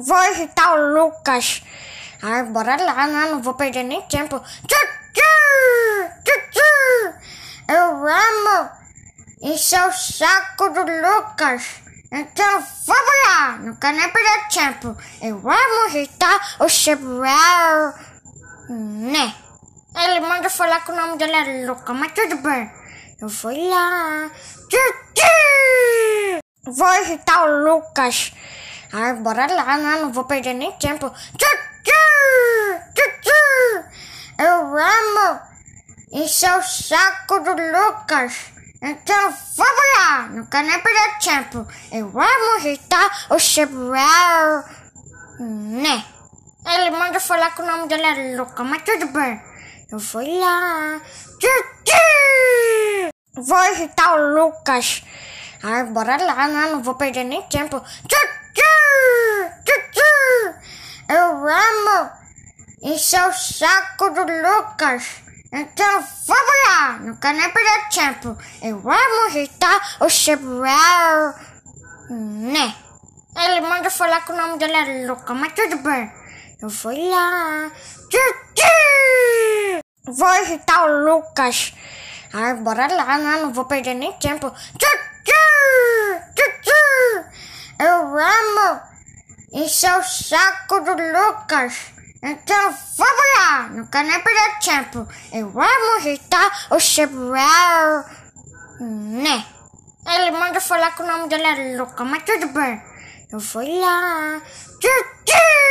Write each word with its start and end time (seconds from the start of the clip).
Vou 0.00 0.24
irritar 0.30 0.74
o 0.74 0.94
Lucas. 0.94 1.62
Ai, 2.22 2.44
bora 2.44 2.76
lá, 2.82 3.06
né? 3.06 3.30
Não 3.30 3.42
vou 3.42 3.54
perder 3.54 3.82
nem 3.82 4.00
tempo. 4.02 4.40
Eu 7.68 8.06
amo 8.06 8.70
encher 9.42 9.82
o 9.86 9.92
saco 9.92 10.68
do 10.70 10.80
Lucas. 10.80 11.82
Então 12.10 12.64
vamos 12.86 13.12
lá, 13.26 13.58
não 13.58 13.74
quero 13.76 13.96
nem 13.96 14.08
perder 14.08 14.48
tempo. 14.48 14.96
Eu 15.20 15.36
amo 15.36 15.88
irritar 15.88 16.56
o 16.60 16.68
Chibral. 16.68 17.94
Né? 18.70 19.34
Ele 19.96 20.20
manda 20.20 20.48
falar 20.48 20.84
que 20.84 20.92
o 20.92 20.96
nome 20.96 21.18
dele 21.18 21.32
é 21.32 21.66
Lucas, 21.66 21.96
mas 21.96 22.12
tudo 22.12 22.36
bem. 22.36 22.70
Eu 23.20 23.28
vou 23.28 23.68
lá. 23.68 24.30
Vou 26.64 26.94
irritar 27.02 27.44
o 27.44 27.64
Lucas. 27.64 28.32
Ai, 28.92 29.14
bora 29.14 29.46
lá, 29.52 29.76
né? 29.76 30.00
Não 30.00 30.12
vou 30.12 30.24
perder 30.24 30.54
nem 30.54 30.72
tempo. 30.72 31.12
Eu 34.38 34.78
amo 34.78 35.40
encher 36.12 36.52
o 36.56 36.62
saco 36.62 37.40
do 37.40 37.50
Lucas. 37.50 38.52
Então 38.80 39.34
vamos 39.56 39.96
lá, 39.96 40.28
não 40.30 40.46
quero 40.46 40.68
nem 40.68 40.80
perder 40.80 41.18
tempo. 41.18 41.66
Eu 41.90 42.06
amo 42.06 42.58
irritar 42.60 43.26
o 43.30 43.38
Chibral. 43.38 44.64
Né? 45.40 46.04
Ele 46.66 46.90
manda 46.90 47.18
falar 47.18 47.50
que 47.50 47.62
o 47.62 47.66
nome 47.66 47.88
dele 47.88 48.04
é 48.04 48.36
Lucas, 48.36 48.66
mas 48.66 48.82
tudo 48.82 49.06
bem. 49.08 49.42
Eu 49.90 49.98
vou 49.98 50.22
lá. 50.22 51.00
Vou 53.34 53.64
irritar 53.72 54.14
o 54.14 54.34
Lucas. 54.34 55.02
Ai, 55.62 55.84
bora 55.84 56.16
lá, 56.22 56.46
né? 56.46 56.70
Não 56.70 56.82
vou 56.82 56.94
perder 56.94 57.24
nem 57.24 57.42
tempo. 57.48 57.80
Tchutchu! 58.06 58.62
Tchutchu! 59.64 60.54
Eu 61.08 61.48
amo 61.48 62.10
encher 62.82 63.28
o 63.28 63.32
saco 63.32 64.10
do 64.10 64.22
Lucas. 64.22 65.22
Então 65.52 66.04
vamos 66.26 66.66
lá, 66.66 66.98
não 67.00 67.16
quero 67.16 67.38
nem 67.38 67.50
perder 67.50 67.88
tempo. 67.88 68.36
Eu 68.62 68.76
amo 68.76 69.30
irritar 69.30 69.96
o 70.00 70.08
Chibral. 70.08 71.34
Né? 72.10 72.74
Ele 73.36 73.60
manda 73.62 73.90
falar 73.90 74.24
que 74.24 74.32
o 74.32 74.36
nome 74.36 74.58
dele 74.58 74.74
é 74.74 75.06
Lucas, 75.06 75.36
mas 75.36 75.52
tudo 75.52 75.78
bem. 75.78 76.12
Eu 76.60 76.68
vou 76.68 77.10
lá. 77.10 77.70
Tchutchu! 78.10 79.80
Vou 80.06 80.34
irritar 80.42 80.84
o 80.84 81.04
Lucas. 81.04 81.72
Ai, 82.32 82.54
bora 82.54 82.92
lá, 82.92 83.16
né? 83.16 83.40
Não 83.40 83.52
vou 83.52 83.64
perder 83.64 83.94
nem 83.94 84.12
tempo. 84.14 84.50
Tchutchu! 84.50 85.32
Tchutchu! 86.34 86.78
Eu 87.78 88.18
amo 88.18 88.80
encher 89.52 89.98
o 89.98 90.02
saco 90.02 90.80
do 90.80 90.92
Lucas. 90.92 91.97
Então 92.22 92.74
vamos 92.96 93.36
lá, 93.36 93.68
não 93.70 93.86
quero 93.86 94.08
nem 94.08 94.20
perder 94.20 94.58
tempo. 94.58 95.08
Eu 95.32 95.46
amo 95.48 96.00
irritar 96.00 96.66
o 96.70 96.80
Chibral. 96.80 98.04
Né? 98.80 99.44
Ele 100.06 100.30
manda 100.32 100.60
falar 100.60 100.92
que 100.92 101.02
o 101.02 101.06
nome 101.06 101.28
dele 101.28 101.44
é 101.44 101.76
Lucas, 101.76 102.06
mas 102.06 102.22
tudo 102.24 102.48
bem. 102.48 102.82
Eu 103.30 103.38
vou 103.38 103.80
lá. 103.80 104.40
Tchutchu! 104.80 105.67